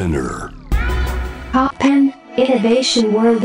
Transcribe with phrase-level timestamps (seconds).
[0.00, 0.50] Spinner.
[2.38, 3.42] Innovation World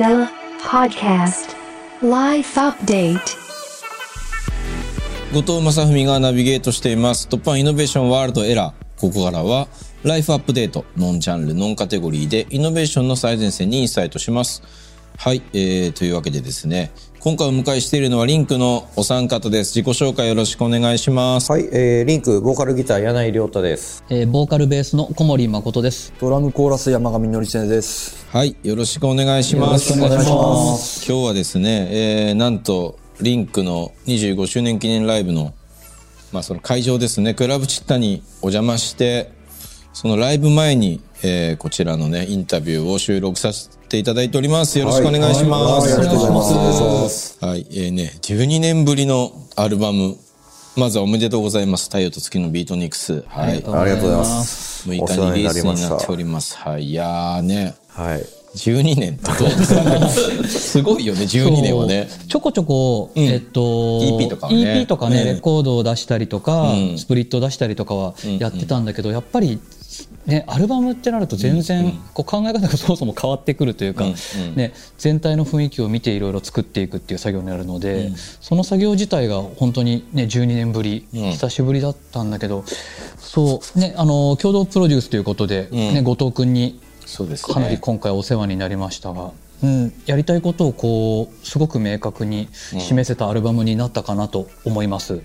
[0.62, 1.54] Podcast.
[2.02, 3.20] Life Update.
[5.34, 7.28] 後藤正文がナビゲートしています。
[7.28, 9.68] 突破イノベーションワールドエラーここからは
[10.04, 14.64] ライフアップデートノンジャンルノンカテゴリーでイノベーションの最前線にインサイトします。
[15.18, 16.94] はい、えー、というわけでですね
[17.26, 24.04] 今回お迎えしているのはリンクのお三方です自己紹介よろしくお願いしますはい、えー、リンクボーカルギター柳井亮太です。
[24.12, 26.14] えーボーカルベースの小森誠です。
[26.22, 28.28] ドラムコーラス山上典千です。
[28.30, 29.98] はい、よろしくお願いします。
[29.98, 35.56] よろしくお願いします今日はですね、えー、なんと、リンクの25周年記念ライブの、
[36.32, 39.32] まあその会場ですね、クラブチッタにお邪魔して、
[39.94, 44.78] そのライブ前に、えー、こちらのね、インタビューを収録させていただいております。
[44.78, 45.94] よろしくお願いします。
[45.94, 47.38] ありがとうございます。
[47.46, 50.18] はい、えーね、12年ぶりのアルバム、
[50.76, 51.86] まずはおめでとうございます。
[51.86, 53.24] 太陽と月のビートニクス。
[53.28, 53.52] はい。
[53.52, 54.90] ありがとうございます。
[54.90, 56.58] 6日にリリースになっております。
[56.58, 56.90] はい。
[56.90, 58.26] いやーね、はい。
[58.56, 62.08] 12年ってどうですごいよね、12年はね。
[62.28, 64.58] ちょこちょこ、えっと、EP とかはね。
[64.82, 65.26] EP とかね、うん。
[65.26, 66.98] レコードを出したりとか、うん。
[66.98, 69.60] スプリットを出したりとかはやってたんだけど、やっぱり、
[70.26, 74.12] ね、アルバムってなると全然こう考え方が そもそも変わってくるというか、うん。
[74.12, 74.56] うん。
[74.56, 78.12] ね、全体の雰囲気を見ていろいろ作っていくっていう作業になるので、
[78.42, 81.32] その作業自体が本当に、ね、12年ぶり、うん。
[81.32, 82.64] 久しぶりだったんだけど
[83.20, 87.54] そう、ね、あの共同プロデュースということで、ね後藤君にそうですね。
[87.54, 89.32] かなり今回お世話になりましたが、
[89.64, 95.22] うん、やりたいことをこうすごく明確に示せたアルバムになったかなと思います。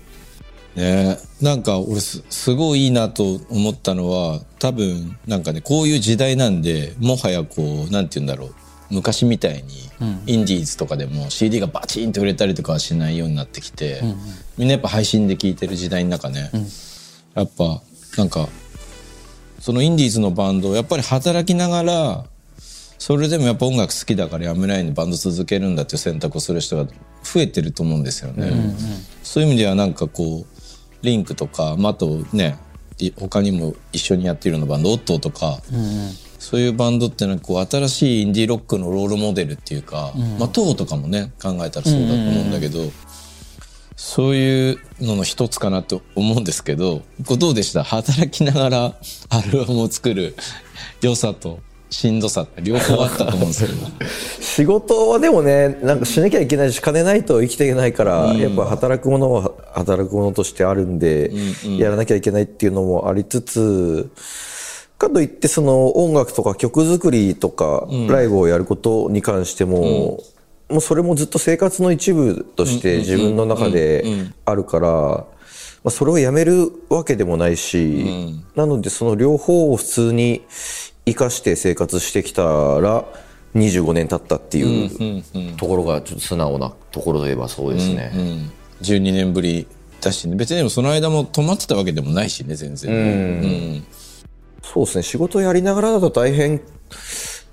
[0.75, 1.17] ね。
[1.41, 8.55] なんか俺すすごいいいなと思ったのは多分なんかねこういう時代なんでもはやこうなんて言うんだろう。
[8.93, 9.89] 昔みたいに
[10.25, 14.01] インディーズとかでも CD がバチンと売れたりとかはしないようになってきて、
[14.57, 16.51] みんなやっぱ配信で聴いてる時代の中ね、
[17.33, 17.81] やっぱ
[18.17, 18.49] なんか
[19.61, 22.25] そのインディーズのバンドをやっぱり働きながら
[22.97, 26.91] それでもやっぱ音楽好きだからやめないでバンド続けるんだっていう選択をする人が
[27.23, 28.51] 増えてると思うんですよね。
[29.23, 30.45] そういう意味ではなんかこう
[31.01, 32.57] リンクとか、まあ、あとね
[32.97, 35.59] い他にも一緒にやっているようなバンドオットーとか、
[36.39, 42.79] そういうバンドっていうのはこう新しいインディーロックのロールモデルっていうか、まあトーとかもね考えたらそうだと思うんだけど、
[43.95, 47.01] そういうのの一つかなと思うんですけど
[47.37, 47.83] どうでした？
[47.83, 48.95] 働きながら
[49.29, 50.35] アルバムを作る
[51.01, 51.59] 良さと
[51.89, 53.87] しんどさって両方あったと思うんですけど。
[54.39, 61.31] 仕事はでもね、なんかしなきゃいけないし、金ないと生きていけないから、やっぱ働くものは働くものとしてあるんで、
[61.77, 64.09] やらなきゃいけないっていうのもありつつ、
[64.97, 70.21] かといってその音楽とか曲作りとかライブをやることに関しても、
[70.71, 74.03] もうそれもずっと生活の一部として自分の中で
[74.45, 75.25] あるから、ま
[75.85, 80.41] あ、それをやめるわけでもないし、なのでその両方を普通に
[81.05, 83.05] 生かして生活してきたら
[83.55, 85.23] 25年経ったっていう
[85.57, 88.11] ところがちょっと素直なところといえばそうですね。
[88.15, 89.67] うん、12年ぶり
[89.99, 93.83] だし、ね、別にでもその間も止まってたわけでもないしね全然、うん。
[94.63, 95.03] そうですね。
[95.03, 96.61] 仕事やりながらだと大変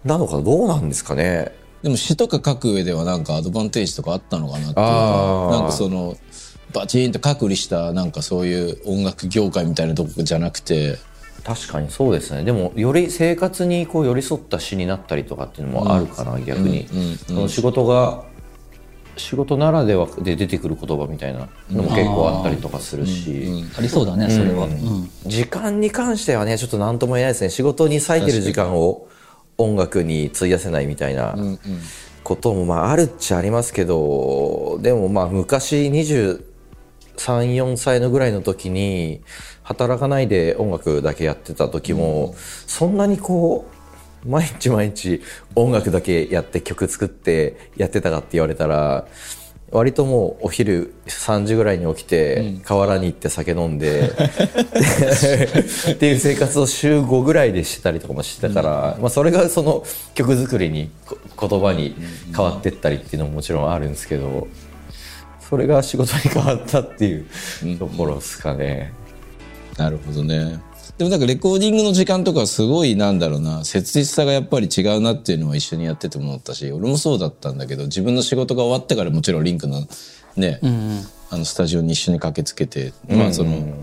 [0.05, 0.43] なのかな？
[0.43, 1.53] どうなんですかね？
[1.83, 6.17] でも詩とか書く上ではなんかアドバンテージとかあったのかなっていうかなんかその
[6.75, 10.99] バチンと隔離したなんかそういう音楽業界みたいなとこじゃなくて
[11.45, 12.45] 確かにそうですね。
[12.45, 16.87] でもより生活にこう寄り添った詩になったりとかっていうのもあるかな、逆に、
[17.27, 18.25] その仕事が
[19.17, 24.67] 仕事ならではで出てくる言葉みたいなのも結構あったりとかするし、ありそうだね、それは。
[24.67, 25.11] うん。
[25.25, 27.51] 時間に関してはねちょっと何とも言えないですね。
[27.51, 29.08] 仕事に割いてる時間を
[29.59, 31.37] 音楽に費やせないみたいな
[32.23, 39.21] こともまああるっちゃありますけどでもまあ昔234歳のぐらいの時に
[39.65, 43.67] 働かないで音楽だけやってた時も、そんなにこ
[44.25, 45.21] う毎日毎日
[45.55, 49.07] 音楽だけやって曲作ってやってたかって言われたら
[49.71, 54.11] 割ともうお昼3時ぐらいに起きて河原に行って酒飲んで、
[55.93, 59.85] っていう生活を週5ぐらいでしてたりとかもしてたから、まあ、それがその
[60.15, 61.95] 曲作りにこ言葉に
[62.35, 64.49] 変わってったりっていうのももちろんあるんですけど
[65.41, 68.93] それが仕事に変わったっていうところですかね。
[69.77, 70.61] なるほどね
[70.99, 73.65] でもなんかレコーディングの時間とかはすごいなんだろうな。
[73.65, 79.87] 切実さがやっぱり違うなっていうのは一緒にやってて思ったし俺もそうだったんだけど自分の仕事が終わってからもちろんリンクの
[80.37, 80.61] ね、
[81.31, 83.75] あのスタジオに一緒に駆けつけて、まあその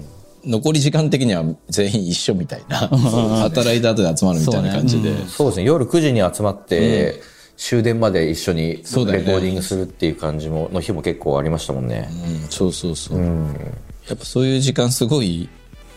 [0.45, 5.63] 残り時間的には全員一緒みたいな働いた後で集まるみたいな感じで、そうですね。
[5.63, 7.21] 夜9時に集まって、
[7.57, 12.09] 終電まで一緒にレコーディングするっていう感じもの日も結構ありましたもんね。
[12.43, 12.49] うん。
[12.49, 15.47] そうそうそう、やっぱそういう時間すごい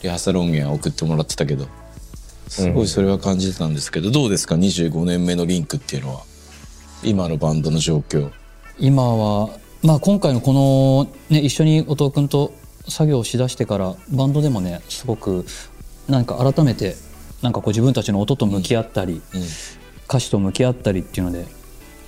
[0.02, 1.66] リハーサル音源は送ってもらってたけど。
[2.48, 6.22] すごいそれは感じてたんですけど、どうですか？25年目のリンクっていうのは。
[7.02, 8.30] 今のバンドの状況。
[8.78, 9.50] 今は、
[9.82, 12.52] まあ、今回のこの、ね、一緒に後藤君と
[12.88, 15.44] 作業をしだしてからバンドでもねすごく
[16.08, 16.96] なんか改めて
[17.42, 19.20] なんかこう自分たちの音と向き合ったり、
[20.08, 21.46] 歌詞と向き合ったりっていうので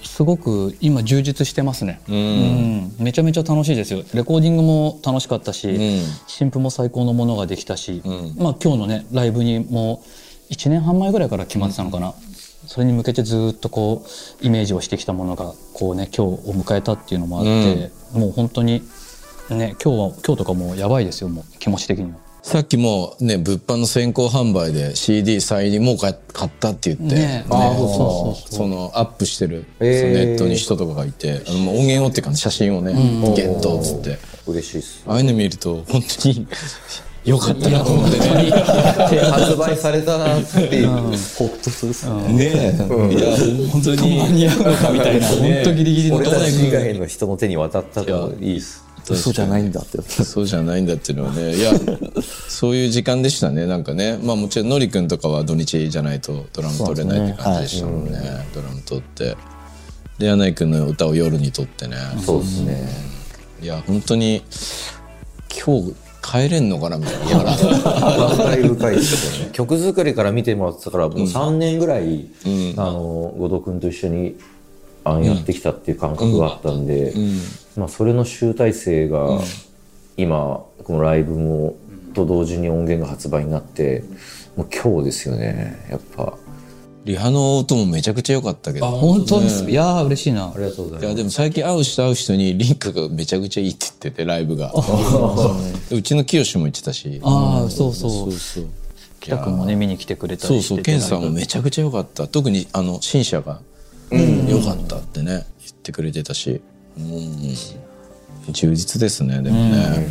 [0.02, 2.94] すごく今充実してますね、うん。
[2.98, 4.02] めちゃめちゃ楽しいですよ。
[4.14, 6.02] レコーディングも楽しかったし、ん。
[6.26, 8.02] 新譜も最高のものができたし、
[8.38, 10.02] まあ、今日のねライブにも
[10.50, 12.14] 1年半前ぐらいから決まってたのかな、
[12.66, 14.04] それに向けてずっとこ
[14.42, 18.82] うイメージをしてきたものがこうね今日を迎えたっていうのもあって、もう本当に
[19.50, 22.29] ね今日は今日とかもうやばいですよもう気持ち的には。
[22.42, 27.88] さっきもね物販の先行販売で CD 再入りもう買買ったって言って、ねあーそう
[28.34, 30.00] そうそのアップしてる、へー。
[30.00, 32.94] そのネットに人とかがいてあのもう音源をっていうか写真をね、
[33.36, 34.18] ゲットっつって。
[34.46, 35.04] 嬉しいっす。
[35.06, 36.46] ああいうの見ると本当に
[37.24, 38.50] よかったなと思ってね。
[38.50, 42.32] 発売されたなっていう、ホッとするっすね。
[42.32, 43.36] ねえ、いや
[43.70, 50.00] 本当に間に合うのかみたいな本当ギリギリの俺とこたち以外の人の手に渡ったといいっす嘘じゃないんだって。
[50.02, 51.72] そうじゃないんだっていうのはねいや
[52.48, 54.18] そういう時間でしたねなんかね。
[54.22, 58.46] まあもちろんのりくんとかは土日じゃないとドラム取れないって感じでしたもんね。
[58.54, 59.36] ドラム取って。
[60.18, 61.96] で柳井君の歌を夜に撮ってね。
[62.18, 62.88] そうですね、
[63.62, 64.42] いや本当に
[65.64, 67.44] 今日帰れんのかなみたいな。
[67.56, 67.56] 感
[68.36, 69.50] 慨深いですよね。
[69.52, 72.26] 曲作りから見てもらってたからもう3年ぐらい、
[72.76, 74.36] あの後藤君と一緒に
[75.04, 77.14] あのやってきたっていう感覚があったんで、
[77.76, 79.40] まあ、それの集大成が
[80.16, 81.76] 今このライブも
[82.14, 84.04] と同時に音源が発売になって
[84.56, 86.36] もう今日ですよねやっぱ。
[87.04, 88.86] リハの音もめちゃくちゃ良かったけど。
[88.86, 90.48] 本当ですか、いやー嬉しいな。
[90.48, 91.06] ありがとうございます。
[91.06, 94.70] いやでも最近会う人会う人にリンクがめちゃくちゃいいって言っててライブが。
[95.90, 97.18] うちの清も言ってたし。
[97.24, 98.10] ああそうそう。
[98.10, 98.64] そうそう。
[99.20, 100.76] 北君もね見に来てくれたそうりしてて。
[100.76, 102.28] そうケンさんもめちゃくちゃ良かった。
[102.28, 103.62] 特にあの新社が
[104.10, 106.60] 良かったってね言ってくれてたし。
[106.98, 108.52] うん。
[108.52, 110.08] 充実ですねでもね。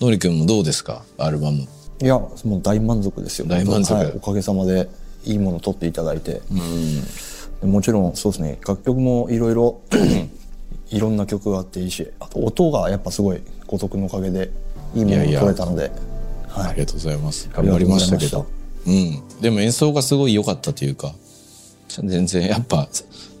[0.00, 1.04] のりくんもどうですか？
[1.18, 1.66] アルバム。
[2.00, 3.46] いや、もう大満足ですよ。
[3.46, 3.94] 大満足。
[3.94, 4.12] はい。
[4.16, 4.88] おかげさまで
[5.24, 6.40] いいものを撮っていただいて。
[7.60, 8.58] でもちろんそうですね。
[8.66, 9.80] 楽曲もいろいろ
[10.90, 14.50] いろんな曲があっていいし、あと音がやっぱすごい後藤君のおかげで
[14.94, 15.92] いいものが撮れたので、
[16.48, 16.70] はい。
[16.70, 17.48] ありがとうございます。
[17.52, 18.46] 頑張りましたけど。
[18.86, 19.22] うん。
[19.40, 21.14] でも演奏がすごい良かったというか
[22.00, 22.88] 全然やっぱ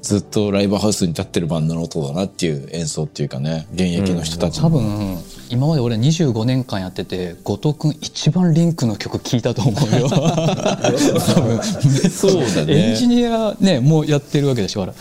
[0.02, 4.64] ずっとライブハウスに立ってるバンドの音だなっていう演奏っていうかね現役の人たちの。
[4.64, 10.08] 多分今まで俺25年間やってて後藤君一番リンクの曲聴いたと思うよ。
[10.08, 10.18] 多
[11.40, 11.62] 分
[12.10, 12.88] そうだね。
[12.90, 14.94] エンジニアねもうやってるわけでしょから、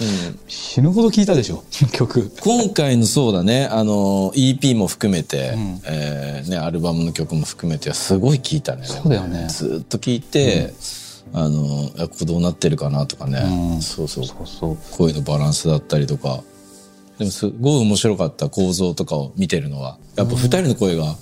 [0.47, 2.31] 死ぬほど聴いたでしょ曲。
[2.41, 3.65] 今回のそうだね。
[3.71, 5.53] あの EP も含めて、
[5.85, 8.83] えーね、アルバムの曲も含めてすごい聴いたね。
[8.85, 9.47] そうだよね。
[9.49, 10.73] ずっと聴いて、
[11.33, 13.39] あのあここどうなってるかなとかね、
[13.75, 13.81] うん。
[13.81, 14.25] そうそう。
[14.25, 14.77] そうそう。
[14.91, 16.43] 声のバランスだったりとか。
[17.17, 21.15] でもすごい面白かった構造とかを見てるのはやっぱ2人の声が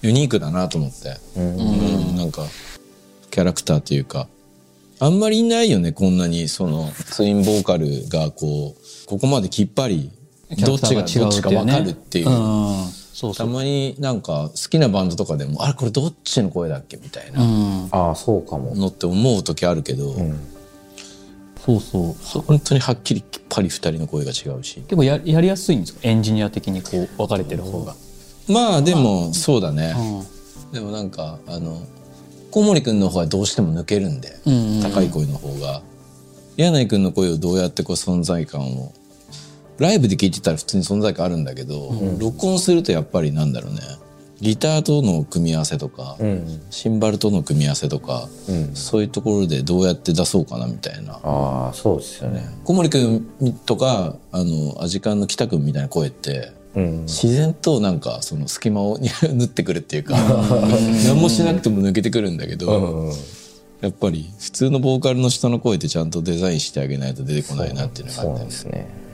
[0.00, 2.16] ユニークだなと思って、うん。
[2.16, 2.42] なんか
[3.30, 4.28] キャラクターというか。
[5.00, 10.10] あんまりいないよねこんなにそのツインボーカルがこうここまできっぱり
[10.58, 12.26] どっちがどっちか分かるっていう。
[13.26, 13.46] うんそうそう。
[13.48, 17.42] たまになんか好きなバンドとかでもあれこれどっちの声だっけみたいな。
[17.42, 17.88] うん。
[17.90, 18.76] ああそうかも。
[18.76, 20.14] のって思う時あるけど、
[21.64, 22.42] そうそう。
[22.42, 24.76] 本当にはっきりきっぱり2人の声が違うし。
[24.82, 26.00] 結構ややりやすいんですか？
[26.02, 27.96] エンジニア的にこう分かれてる方が、
[28.48, 30.72] まあでもそうだね、うん。
[30.72, 31.82] でもなんかあの
[32.50, 34.82] 小森くんの方はどうしても抜けるんで、うんうんうん。
[34.82, 35.82] 高い声の方が。
[36.56, 38.92] 柳井くんの声をどうやってこう存在感を
[39.78, 43.80] ライブで聞いてたら普通に存在感あるんだけど、録音するとやっぱりなんだろうね。
[44.40, 46.60] ギターとの組み合わせとか、うん。
[46.70, 48.74] シンバルとの組み合わせとか、うん。
[48.74, 51.14] そういうところでどうやって出そうかなみたいな。
[51.24, 52.48] ああそうですよね。
[52.64, 53.26] 小森君
[53.66, 57.00] とかあのアジカンの北君みたいな声ってうん。
[57.02, 60.16] 自然となんかその隙間を 縫ってくるっていうか
[61.04, 63.12] 何もしなくても抜けてくるんだけど、うん。
[63.80, 68.38] やっぱり普通のボーカルの人の声ってちゃんとデザインしてあげないと出てこないなっていうのがあそうって。
[68.38, 69.07] なんですね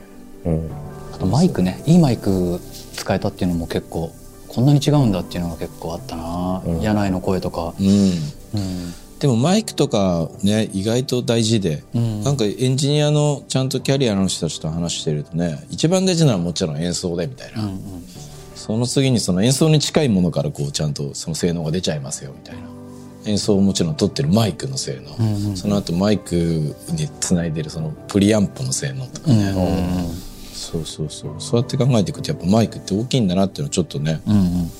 [0.45, 0.71] うん
[1.13, 2.59] あとマイクねいいマイク
[2.93, 4.11] 使えたっていうのも結構
[4.49, 7.87] こんなに違うんだっていうのが結構あったな、柳井の声とか、うん。
[7.87, 8.93] うん。
[9.19, 12.23] でもマイクとかね意外と大事で、ん。
[12.23, 17.69] なんかエンジニアのちゃんとキャリアの人たちと話してるとね一番大事なのはもちろん演奏でみたいな、
[18.55, 22.61] その次にその演奏に近いものからこうちゃんとその性能が出ちゃいますよみたいな。
[23.27, 29.51] 演奏をもちろん取ってるマイクの性能、その後マイクにつないでるそのプリアンプの性能とかね、
[30.55, 31.35] そうそうそう。
[31.39, 34.71] そうやって考えていくとやっぱマイクって大きいんだなっていうのはちょっとね、うんうん。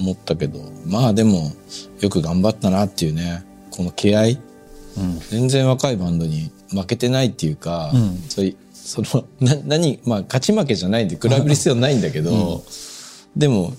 [0.00, 0.60] 思ったけど。
[0.86, 1.52] まあでも
[2.00, 4.38] よく頑張ったなっていうねこの気合、
[5.30, 8.18] 全然若いバンドに負けてないっていうか、ん。
[8.28, 8.42] そ
[9.02, 12.62] そのな何まあ勝ち負けじゃないんで比べる必要ないんだけど、
[13.36, 13.72] でも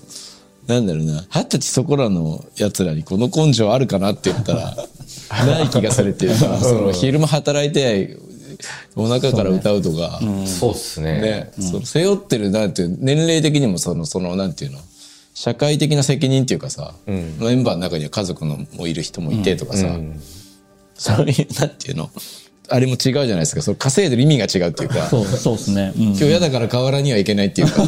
[0.66, 1.24] なんだろうな。
[1.30, 4.76] 二十歳そこらのやつらにこの根性あるかなって言ったら
[5.46, 8.18] ない気がされてるからその昼間働いて
[8.94, 10.20] お腹から歌うとか。
[10.46, 11.20] そうっすね。
[11.20, 14.78] ね、その背負ってるなんていう年齢的にもそのそのなんていうの？
[15.34, 19.98] 社会的な責任っていうかさ、メンバーの中には家族のもいる人もいてとかさ、
[20.94, 22.10] そういうなんていうの？
[22.68, 23.62] あれも違うじゃないですか。
[23.62, 25.06] その稼いでる意味が違うっていうか。
[25.06, 26.02] そうそうですね、うん。
[26.06, 27.84] 今日嫌だから河原には行けないっていうか。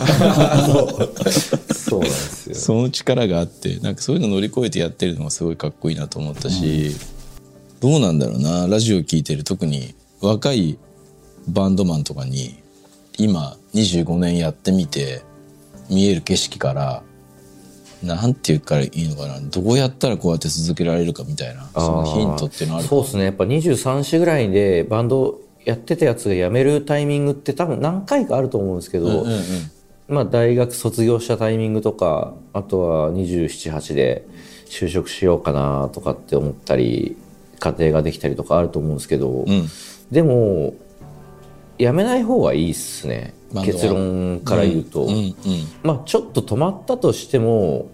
[1.75, 2.00] そう。
[2.00, 2.54] なんですよ。
[2.54, 6.94] その力があってなんかそういうの乗り越えてやってるのがすごいかっこいいなと思ったし、
[7.80, 8.68] どうなんだろうな。
[8.68, 10.78] ラジオ聴いてる特に若い
[11.48, 12.62] バンドマンとかに
[13.16, 15.22] 今25年やってみて
[15.90, 17.02] 見える景色から
[18.02, 23.25] なんて言うからいいのかなどうやったらこうやって続けられるかみたいなそのヒントっていうのはあるそうですね。
[23.25, 29.42] やっぱ23歳ぐらいでバンドやってたやつが辞めるタイミングって多分何回かあると思うんですけど、うんうん
[30.08, 34.26] まあ大学卒業したタイミングとかあとは278で
[34.64, 37.14] 就職しようかなとかって思ったり
[37.58, 39.68] 家庭ができたりとかあると思うんですけど、うん
[40.10, 40.74] でも
[41.78, 43.34] 辞めない方がいいっすね。
[43.64, 45.34] 結論から言うと、うんうん
[45.82, 47.90] まあちょっと止まったとしても、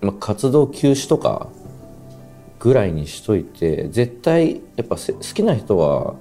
[0.00, 1.48] まあ、活動休止とか
[2.58, 6.14] ぐらいにしといて絶対やっぱせ好きな人は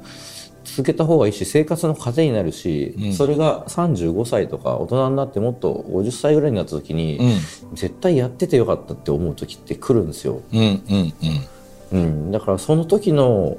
[0.66, 7.20] 続けた方がいいし生活の糧になるし、それが35歳とか大人になってもっと50歳ぐらいになった時に、
[7.74, 10.42] 絶対やっててよかったって思う時って来るんですよ。
[10.52, 11.14] うんうん
[11.92, 12.00] うん。
[12.00, 13.58] うん、だからその時の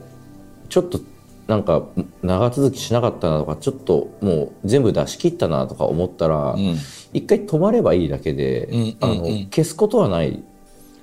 [0.69, 1.01] ちょっと
[1.49, 1.83] なんか
[2.23, 6.77] 長続きしなかったなとかちょっともう全部出し切ったなとか思ったら、ん。
[7.15, 10.45] 一回止まればいいだけで、んうんあの消すことはない。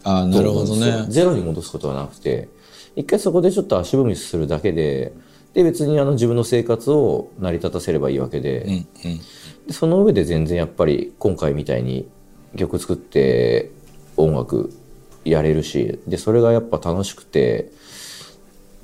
[0.03, 1.07] ああなるほどね。
[1.09, 2.47] ゼロに戻すことはなくて
[2.95, 5.13] 一回そこでちょっと足踏みするだけで
[5.55, 8.85] で別にあの自分の生活を成り立たせればいいわけで,、うんうん。
[9.65, 12.07] でその上で全然やっぱり今回みたいに
[12.55, 13.71] 曲作って
[14.15, 14.71] 音楽
[15.23, 17.71] やれるしでそれがやっぱ楽しくて、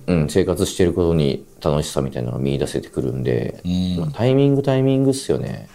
[0.08, 3.98] うん、生活してることに楽しさみたいなのが見出せてくるんで、ん。
[4.00, 5.68] まあタイミングタイミングっすよね。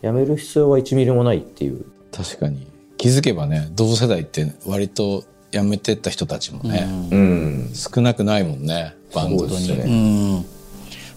[0.00, 1.84] やめる必要は1ミリもないっていう。
[2.10, 2.66] 確かに。
[2.98, 7.70] 気づけばね同世代って割と辞めてった人たちもね、うん。
[7.74, 9.50] 少なくないもんねバンドに。
[9.58, 10.44] そうん。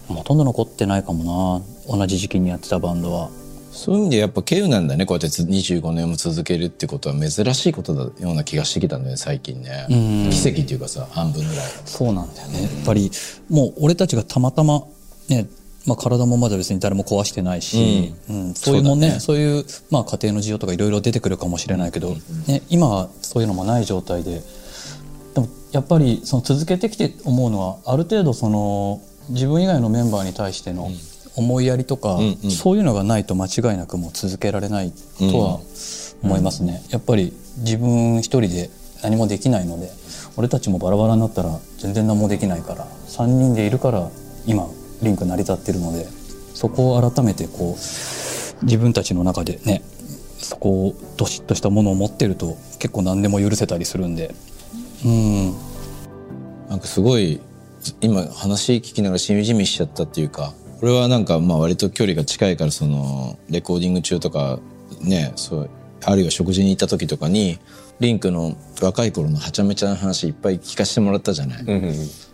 [0.08, 1.96] ほとんど残ってないかもな。
[1.96, 3.30] 同じ時期にやってたバンドは
[3.76, 5.04] そういう意味でやっぱ稀有なんだね。
[5.04, 9.86] こうやってつ25年も続けるってことは珍しいことだような気がしてきたんだよね最近ね。
[10.32, 11.66] 奇跡っていうかさ半分ぐらい。
[11.84, 12.62] そうなんだよね。
[12.62, 13.10] やっぱり
[13.48, 14.82] もう俺たちがたまたま
[15.28, 15.46] ね
[15.86, 18.54] まあ、体もまだ別に誰も壊してないし、うん。
[18.54, 19.20] そういうもんね。
[19.20, 22.16] そういう、まあ、家庭の事情とかいろいろ出てくるかもしれないけど、
[22.48, 24.42] ね、今はそういうのもない状態で
[25.34, 30.90] でもやっぱりその続けてきて思うのはある程度その自分以外のメンバーに対しての
[31.36, 32.50] 思いやりとか、んうん。
[32.50, 35.60] そういうのがないと間違いなくもう続けられないとは
[36.22, 36.82] 思いますね。
[36.90, 38.70] やっぱり自分一人で
[39.02, 39.90] 何もできないので
[40.36, 44.10] 俺たちもバラバラになったら全然何もできないから3人でいるから
[44.46, 44.66] 今
[45.02, 46.06] リンク成り立ってるので
[46.54, 49.82] そこを改めてこう自分たちの中でね
[50.38, 54.34] そこをどしっとしたものを持ってると結構何でも許せたりするんで。
[55.04, 55.54] うん。
[56.68, 57.40] なんかすごい
[58.00, 64.58] 今話聞きながらしみじみしちゃったっていうかこれはなんかまあ割と距離が近いからそのレコーディング中とか
[65.00, 65.70] ねそう
[66.04, 67.58] あるいは食事に行った時とかに
[68.00, 71.64] リンクの若い頃のはちゃめちゃな話いっぱい聞かせてもらったじゃない、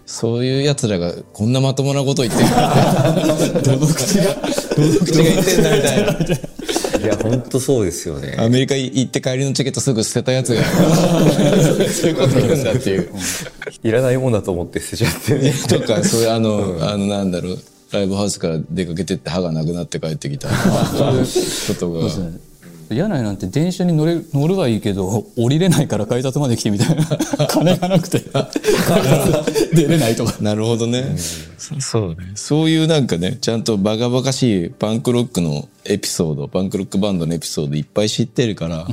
[0.06, 2.48] そういう奴らがこんなまともなこと言ってる。
[2.48, 7.02] からどの口がどの口が言ってんだみたいな。
[7.02, 8.36] いや本当そうですよね。
[8.38, 13.10] アメリカ行って帰りのチケットすぐ捨てたやつがそういうこと言うんだっていう。
[13.84, 15.38] いらないもんだと思って捨てちゃって。
[15.38, 17.58] ね とかそういうあの、あのなんだろう
[17.92, 21.26] ライブハウスから出かけてって歯がなくなって帰ってきたそういう
[21.68, 22.52] ことが。
[22.94, 27.04] 柳井なんて電車に乗れ乗るはいいけど降りれないから改札まで来てみたいな。
[27.48, 28.20] 金がなくて。
[29.72, 30.36] 出れないとか。
[30.40, 31.16] なるほどね、
[31.58, 32.16] そそうね。
[32.34, 38.86] そういうなんかねちゃんとバカバカしいパンクロックのエピソードパンクロックバンドのエピソードいっぱい知ってるから、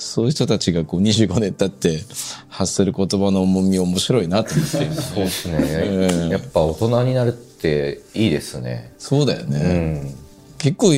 [0.00, 2.04] そういう人たちがこう25年経って
[2.48, 4.70] 発する言葉の重み面白いなと思って。
[4.70, 8.92] そうですね、やっぱ大人になるっていいですね。
[8.98, 10.14] そうだよね、うん。
[10.58, 10.92] 結構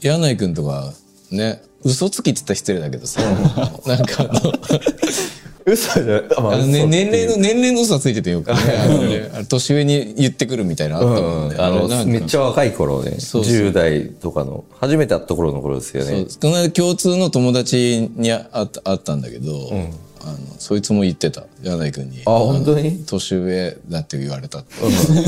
[0.00, 0.92] 柳井君とか
[1.30, 3.20] ね嘘つきって言ったら失礼だけどさ。
[3.86, 4.52] なんかあの
[5.66, 9.44] 嘘じゃあ、まあのね、年齢の、年齢の嘘はついててよくね。
[9.48, 11.56] 年上に言ってくるみたいなのあったもんね。
[11.58, 12.12] あのれなんか。
[12.12, 13.12] めっちゃ若い頃ね。
[13.20, 13.54] そうそう。
[13.54, 16.26] 10代とかの初めて会った頃の頃ですよね。
[16.40, 19.52] この間共通の友達にああったあったんだけど、
[20.24, 22.22] あのそいつも言ってた柳井君に。
[22.26, 22.98] あ本当に？
[23.00, 24.74] の年上だって言われたって、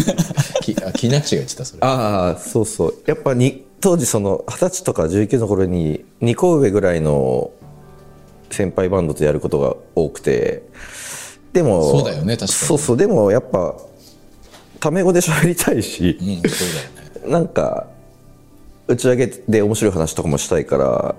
[0.62, 1.78] きあ木梨が言ってたそれ。
[1.82, 2.94] ああそうそう。
[3.06, 7.50] やっぱに当時その二十歳とか19の頃に2個上ぐらいの
[8.54, 10.62] 先輩バンドとやることが多くて
[11.52, 12.48] でもそうだよね確かに。
[12.48, 13.74] そうそうでもやっぱ
[14.80, 17.32] タメ語で喋りたいし、うんそうだよね。
[17.32, 17.86] なんか
[18.86, 21.14] 打ち上げで面白い話とかもしたいから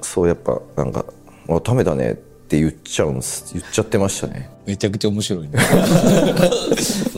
[0.00, 1.04] そうやっぱなんか
[1.48, 5.50] 「あタメだね」って言っちゃうんです言っちゃってましたねめちゃくちゃ面白いね。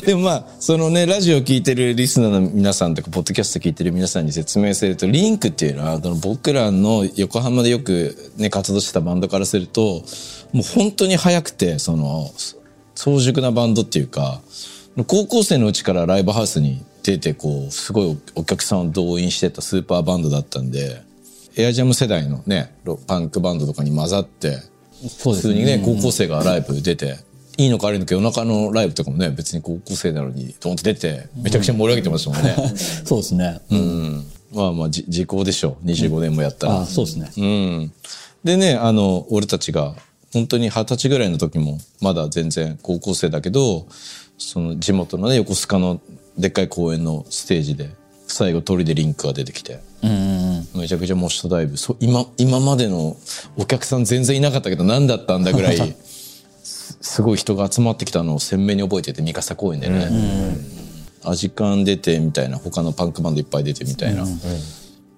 [0.06, 10.02] でもまあそのねラジオ聞いてるリスナーの皆さんとかポッドキャスト聞いてる皆さんに説明するとリンクっていうのは僕らの横浜でよくね活動してたバンドからすると
[10.52, 12.30] もう本当に早くてその
[12.94, 14.40] 早熟なバンドっていうか
[15.06, 21.02] 高校生のうちからライブハウスに出てこうすごいお客さんを動員してたスーパーバンドだったんで
[21.56, 24.62] エアジャム世代のねロパンクバンドとかに混ざって
[25.08, 25.54] そうですね。
[25.54, 27.18] 普通にね、高校生がライブ出て、
[27.56, 32.54] いいのか悪いのか夜中のライブとかもね、別に高校生なのにドンと出て、めちゃくちゃ盛り上げてましたもんね。
[33.04, 34.26] そうですね、うん。
[34.52, 35.86] まあまあ、じ時効でしょう。
[35.86, 36.80] 25年もやったら。
[36.82, 37.92] あそうですね、うん。
[38.42, 39.94] でね、あの、俺たちが、
[40.32, 43.86] 本当に二十歳ぐらいの時も、まだ全然高校生だけど、
[44.36, 46.00] その地元のね、横須賀の
[46.36, 47.90] でっかい公園のステージで、
[48.26, 51.76] 最後鳥でリンクが出てきて、うんうんうんめちゃくちゃモッシュダイブ。
[51.76, 53.16] そ今、今までの
[53.56, 55.76] お客さん全然いなかったけど何だったんだぐらい、
[57.04, 60.08] すすごい人が集まってきたのを鮮明に覚えてて、三笠公園でね。
[61.22, 64.26] アジカン出てみたいな、他のパンクバンドいっぱい出てみたいな。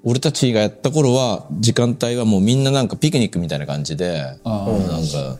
[0.02, 5.38] 俺たちがやった頃は、時間帯はもうみんななんかピクニックみたいな感じで、なんか、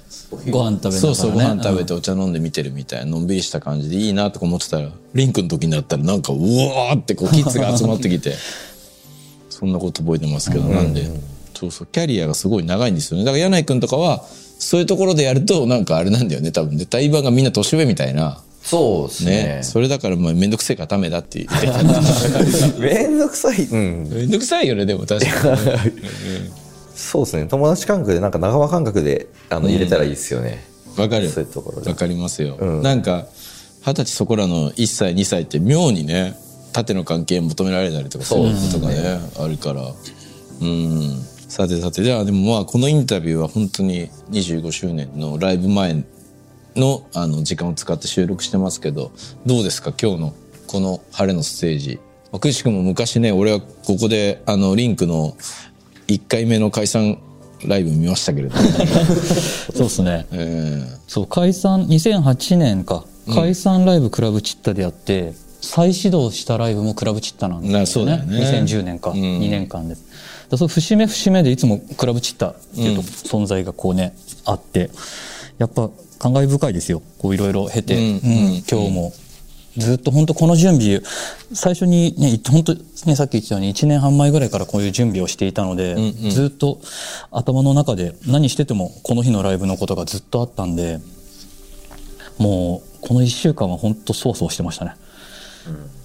[0.51, 8.35] ご飯食べね、そうそう、ご飯食べてお茶飲んで見てるみたいな、のんびりした感じでいいなとか思ってたら、リンクの時になったらなんか、うわーってこう、キッズが集まってきて、
[9.51, 11.11] そんなこと覚えてますけど、なんで、
[11.55, 13.25] そうそう、キャリアがすごい長いんですよね。
[13.25, 14.25] だから柳井君とかは、
[14.67, 16.87] そういうところでやると、なんかあれなんだよね、多分ね。
[16.87, 18.43] 対バンがみんな年上みたいな。
[18.63, 19.31] そうですね。
[19.31, 21.69] ねそれだから、まあ、めんどくせえからダメだって言って。
[22.83, 25.61] めんどくさいうんめんどくさいよね、でも確かに。
[26.97, 30.65] そうですね友達感覚でなんか仲間感覚であの入れたらいいですよね、
[30.97, 31.31] わかる。
[31.31, 32.57] そういうところでわかりますよ。
[32.61, 33.27] うんなんか、
[33.83, 36.35] 二十歳そこらの1歳、2歳って妙にね、
[36.73, 39.83] 縦の関係求められたりとかすることがね、あるから。
[40.61, 41.25] うん。
[41.57, 46.05] さてさて、じゃあでもまあこのインタビューは本当に25周年のライブ前
[46.75, 49.11] のあの時間を使って収録してますけど、
[49.47, 49.95] どうですか？
[49.99, 50.35] 今日の
[50.67, 51.99] この晴れのステージ。
[52.31, 55.35] まあくしくも昔ね、俺はここであのリンクの
[56.09, 57.19] 1回目の解散
[57.65, 58.63] ライブ見ましたけれども、
[59.73, 60.27] そうですね。
[60.33, 63.05] えそう解散2008年か。
[63.33, 68.19] 解散ライブクラブチッタでやって、再始動したライブもクラブチッタなんですよね。
[68.19, 68.25] ね。
[68.29, 70.03] 2010年か、2年間です。
[70.03, 70.07] だ
[70.51, 74.91] そう節目節目でいつもクラブチッタっていうと存在がこうね、あって
[75.59, 77.03] やっぱ感慨深いですよ。
[77.19, 78.65] こういろいろ経て、うんうん。
[78.71, 79.13] 今日も。
[79.77, 81.03] ずっと本当この準備
[81.53, 85.97] 最初にね本当ねさっき言ったように1年半前ぐらいからこういう準備をしていたので、
[86.31, 86.81] ずっと
[87.31, 90.99] 頭の中で何しててもこの日のライブのことがずっとあったんで
[92.39, 94.95] もうこの1週間は本当そわそわしてましたね、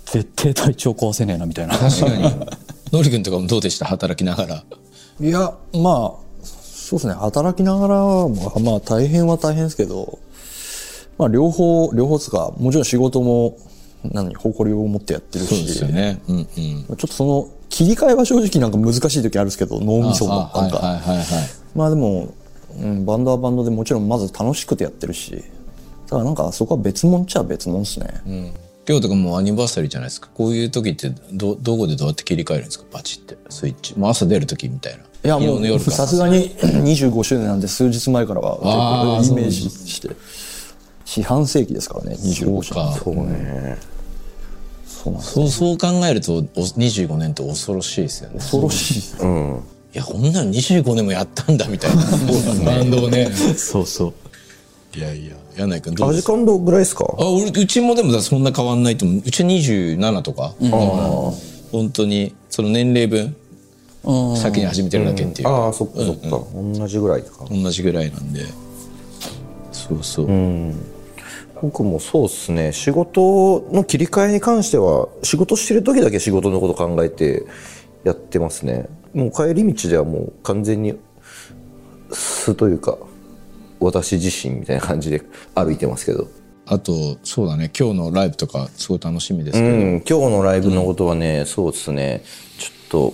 [0.05, 1.77] 絶対体調壊せねえなみたいな。
[1.77, 2.23] 確かに。
[2.91, 3.85] のりくんとかもどうでした？
[3.85, 4.63] 働きながら。
[5.19, 5.39] いや
[5.73, 10.19] まあそうですね働きながらはまあまあ大変は大変ですけど
[11.17, 13.57] まあ両方両方つうかもちろん仕事も
[14.03, 16.21] 何誇りを持ってやってるそうですしよね。
[16.27, 16.45] うんうん。
[16.45, 21.25] ちょっとその切り替えは正直なんか難しい時あるんですけど脳みそもあなんか、はいはいはいはい。
[21.75, 22.33] まあでも、
[22.77, 25.43] うん、バンドはバンドでもちろんまず楽しくてやってるし
[26.07, 28.53] ただなんかそこは別物っちゃ別物っすね、
[28.87, 30.29] 今日とかもうアニバーサリーじゃないですか。
[30.33, 32.85] こういう時ってどどこでどうやって切り替えるんですか？
[32.91, 33.37] バチって。
[33.49, 34.99] スイッチ、まあ、朝出る時みたいな。
[34.99, 40.09] いいやもうさすがに25周年なんで数日前からはイメージして。
[41.05, 42.99] 四半世紀ですからね25周年か。
[43.03, 43.77] そうね。
[44.87, 48.35] そうなんですそうそう考えるとお25年って恐ろしいですよね。
[48.39, 49.15] 恐ろしいです
[49.93, 52.03] いやこんなの25年もやったんだみたいな。
[52.65, 53.29] バンドをね。
[53.57, 54.13] そうそう
[54.93, 56.33] いやいや柳井君どうですか？
[56.33, 57.05] アジカンドぐらいですか？
[57.05, 59.17] あ俺うちもでもそんな変わんないと思う。
[59.19, 60.53] うちは27とか、
[61.71, 63.35] 本当にその年齢分
[64.35, 67.45] 先に始めてるだけっていう、ああそっかそっか、同じぐらいか。
[67.49, 68.41] 同じぐらいなんで。
[69.71, 70.27] そうそう、
[71.61, 72.73] 僕もそうですね。
[72.73, 77.43] 仕事の切り替えに関しては仕事してる時だけ仕事のこと考えて
[78.03, 78.87] やってますね。
[79.13, 80.97] もう帰り道ではもう完全に
[82.11, 82.97] 素というか
[83.81, 85.21] 私自身みたいな感じで
[85.55, 86.27] 歩いてますけど。
[86.67, 87.69] あとそうだね。
[87.77, 92.23] 今日のライブとかすごい楽しみですうけど、ん今日のライブのことはね、そうですね。
[92.57, 92.69] ちょ
[93.09, 93.13] っと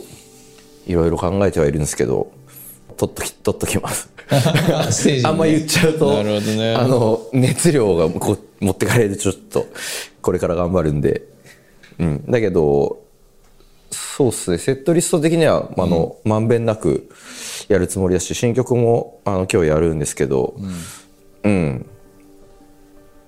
[0.86, 2.32] いろいろ考えてはいるんですけど
[2.97, 4.10] 取っとき取っときます。
[5.08, 5.21] ね。
[5.23, 6.75] あんま言っちゃうとなるほどね。
[6.75, 9.65] あの熱量がこ持ってかれるちょっと
[10.21, 11.23] これから頑張るんで、
[11.99, 13.01] うん、だけど
[13.89, 14.58] そうっすね。
[14.58, 17.10] セットリスト的にはあの、まんべんなく
[17.67, 20.56] やるつもりだし新曲もあの今日やるんですけど、
[21.43, 21.86] うん。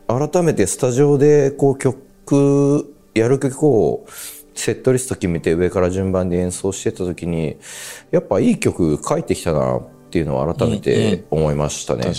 [0.07, 4.05] 改めてスタジオでこう曲やる曲を
[4.55, 7.57] セットリスト決めて上から順番で演奏してた時に
[8.11, 12.11] やっぱいい曲書いてきたなっていうのを改めて思いましたね。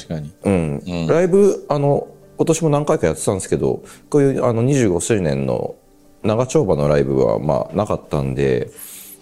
[0.45, 2.07] うん、ライブあの
[2.37, 5.75] 今年も何回かやってたんですけどこういうあの25周年の
[6.23, 8.71] 長丁場のライブはまあなかったんで、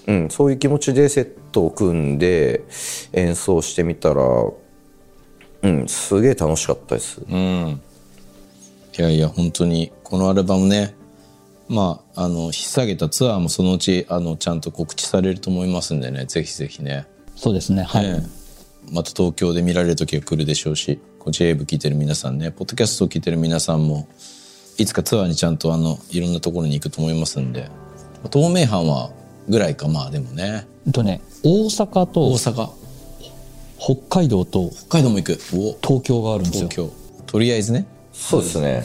[0.08, 2.64] うん、そういう気持ちでセットを組んで
[3.12, 4.22] 演奏してみたら、
[5.62, 7.20] うん、すげえ楽しかったです。
[7.28, 7.80] うん。
[8.98, 10.96] いやいや本当にこのアルバムね
[11.68, 17.06] まああの引っ提げたツアーもそのうちあのちゃんと告知されると思いますんでねぜひぜひね。
[17.36, 18.38] そうですねはい、ええ
[18.90, 24.08] また東京で見られる時が来るでしょうしこう J 部聞いてる皆さんねポッドキャストを聞いてる皆さんも
[24.78, 27.68] いつかツアーにちゃんとあのいろんなところに行くと思いますんで
[28.32, 29.10] 東名阪は
[29.48, 30.66] ぐらいかまあでもね。
[30.86, 32.70] えっとね大阪と大阪。
[33.78, 35.38] 北海道と北海道も行く。
[35.54, 35.76] お。
[35.86, 36.68] 東京があるんですよ。
[36.68, 36.92] 東京。
[37.26, 37.86] とりあえずね。
[38.12, 38.84] そうですね。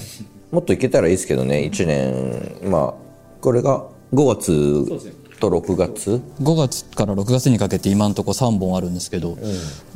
[0.52, 2.94] もっといけたらいいですけどね、1年、まあ、
[3.42, 6.22] これが5月と6月。
[6.42, 9.36] 5月から6月にかけて今のところ3本あるんですけど、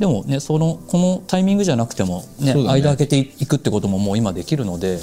[0.00, 2.68] でもねそのこのタイミングじゃなくても、ねね。
[2.68, 4.98] 間空けていくってことももう今できるので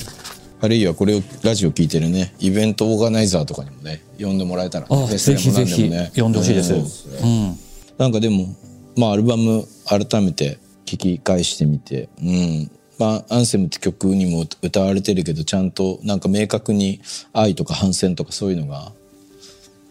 [0.62, 5.90] あるいはこれをラジオ聞いてるねイベントオーガナイザーとかにもね呼んでもらえたら、ね、ぜひぜひ
[6.20, 6.74] 呼んでほしいです。
[6.74, 7.50] うん。
[7.50, 7.60] うん
[7.98, 8.54] なんかでも
[8.98, 12.72] まあアルバム改めて聞き返してみてうん。
[13.00, 17.02] まあアンセムって曲にも歌われてるけどちゃんとなんか明確に
[17.34, 18.92] 愛とか反戦とかそういうのが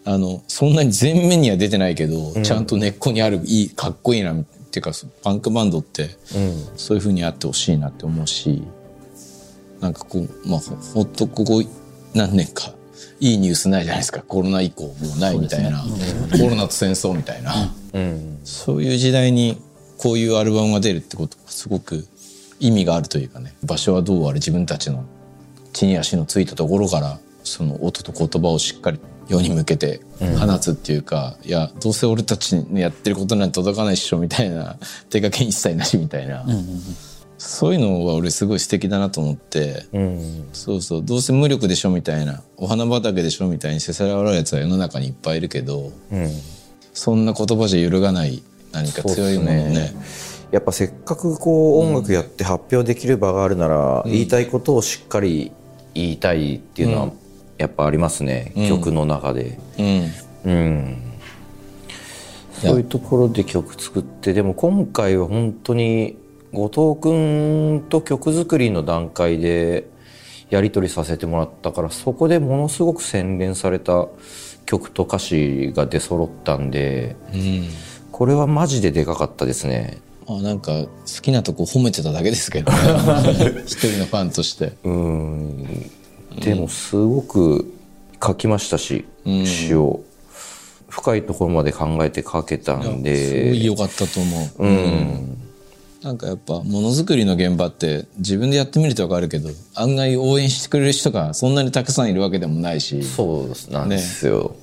[0.06, 6.10] あのそんなに前面には出てないけど、ちゃんと根っこにあるいいかっこいいなっていうかパンクバンドって
[6.76, 8.62] そういう風にあってほしいなって思うし
[9.84, 11.62] なんかこうまあほほっとここ
[12.14, 12.72] 何年か
[13.20, 14.22] いいニュースないじゃないですか。
[14.22, 15.84] コロナ以降もうないみたいな、
[16.32, 17.70] コロナと戦争みたいな、
[18.44, 19.60] そういう時代に
[19.98, 22.06] こういうアルバムが出るってことがすごく
[22.60, 23.54] 意味があるというかね。
[23.62, 25.04] 場所はどうあれ自分たちの
[25.74, 34.78] 地に足のついたところからその音と言葉をしっかり世に向けて放つっていうか、いやどうせ俺たちのやってることなんて届かないっしょみたいな。
[35.10, 36.46] 手掛け一切なしみたいな、
[37.46, 39.84] そういうのは俺すごい素敵だなと思って、
[40.52, 41.04] そうそう。
[41.04, 45.92] どうせ無力でしょみたいなお花畑でしょみたいにせさらわれるやつは世の中にいっぱいいるけど、
[46.94, 49.94] そんな言葉じゃ揺るがない何か強いものをね。
[50.52, 55.52] やっぱせっかくこう音楽やって発表できる場があるなら、言いたいことをしっかり
[55.94, 57.12] 言いたいっていうのは
[57.58, 59.58] やっぱありますね、曲の中で。
[59.78, 60.10] うん。
[60.44, 60.96] うん。
[62.52, 66.16] そういうところで曲作ってでも今回は本当に
[66.54, 69.88] 後藤君と曲作りの段階で
[70.50, 74.06] やり取りさせてもらったからそこでものすごく洗練された
[74.66, 77.16] 曲と歌詞が出揃ったんで、
[78.12, 79.98] これはマジででかかったですね。
[80.26, 80.88] あなんか好
[81.20, 82.78] きなとこ褒めてただけですけどね。
[83.66, 84.72] 一人のファンとして。
[84.84, 85.90] うん。
[86.40, 87.70] でもすごく
[88.24, 89.04] 書きましたし、
[89.44, 90.00] 詩を。
[90.88, 95.43] 深いところまで考えて書けたんすごいで良かったと思う、うん
[96.04, 103.02] なんかやっぱものづくりの現場って自分でやってみると分かるけど案外応援してくれる人がそんなにたくさんいるわけでもないし。
[103.02, 104.54] そうなんですよ。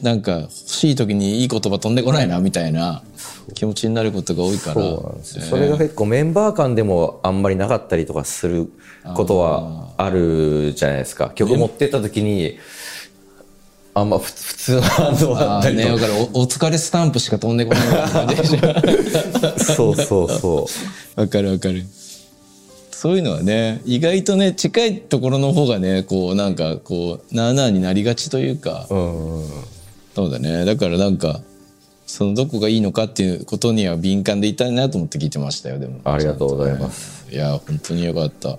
[0.00, 3.02] なんか欲しい時にいい言葉飛んでこないなみたいな
[3.54, 4.74] 気持ちになることが多いから。
[5.24, 8.70] それが結構メンバー間でもあんまりなかったりとかする
[9.16, 11.32] ことはあるじゃないですか。
[11.34, 12.56] 曲持ってった時に
[13.94, 15.76] あんまふ普通の反応だあったり。
[15.76, 18.08] ねだからおお疲れスタンプしか飛んでこない。
[18.10, 20.68] 感じでしょかそうそうそ
[21.16, 21.20] う。
[21.20, 21.84] わかるわかる。
[22.90, 29.48] そういうのはね意外とね近いところの方がねこうなんかこうなあなあになりがちというか、うん
[30.14, 30.64] そうだね。
[30.64, 31.40] だからなんか
[32.06, 36.00] そのどこがいいのかっていうことには敏感でいたいなと思って聞いてましたよでも。
[36.04, 37.26] ありがとうございます。
[37.30, 38.58] いや本当によかった、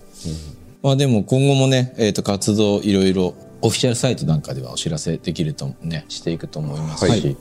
[0.82, 3.34] まあでも今後もね、えー、と活動いろいろ
[3.66, 7.36] オフィシャルサイトなんかではお知らせできるとねしていくと思いますし、はい、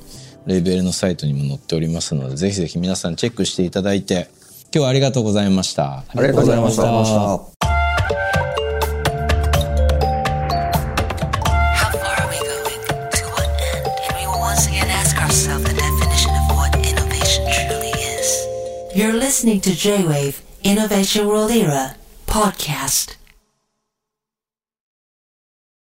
[0.47, 4.31] レベルのサイトにも載っておりますのでぜひぜひ皆さんチェックしていただいて
[4.65, 5.99] 今日はありがとうございました。
[5.99, 7.55] ありがとうございました,ました
[18.97, 19.13] You're